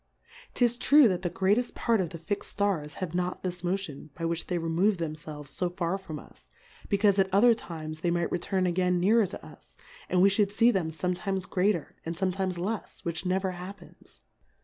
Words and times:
'Tis 0.55 0.77
true 0.77 1.07
that 1.07 1.21
the 1.21 1.29
greateft 1.29 1.75
Part 1.75 2.01
of 2.01 2.09
the 2.09 2.19
lix'd 2.27 2.49
Stars 2.49 2.95
have 3.05 3.13
not 3.13 3.43
this 3.43 3.63
Motion, 3.63 4.09
by 4.15 4.25
which 4.25 4.47
they 4.47 4.57
remove 4.57 4.97
themfelves 4.97 5.55
fo 5.55 5.69
tar 5.69 5.99
from 5.99 6.17
us, 6.17 6.47
be 6.89 6.97
caufe 6.97 7.19
at 7.19 7.31
other 7.31 7.53
times 7.53 7.99
they 7.99 8.09
might 8.09 8.31
return 8.31 8.65
again 8.65 8.99
nearer 8.99 9.27
to 9.27 9.45
us, 9.45 9.77
and 10.09 10.23
we 10.23 10.29
Ihould 10.31 10.51
fee 10.51 10.71
them 10.71 10.89
fom.etimes 10.89 11.47
greater, 11.47 11.95
and 12.03 12.15
fome 12.17 12.33
times 12.33 12.57
lefs, 12.57 13.05
which 13.05 13.27
never 13.27 13.51
happens. 13.51 14.21